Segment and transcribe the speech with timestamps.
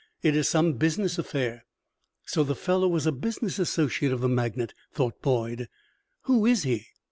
[0.23, 1.63] It is some business affair."
[2.25, 5.69] So the fellow was a business associate of the magnate, thought Boyd.
[6.21, 6.87] "Who is he?"